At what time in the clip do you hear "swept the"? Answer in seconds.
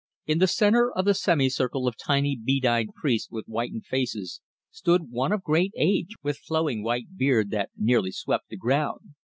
8.11-8.57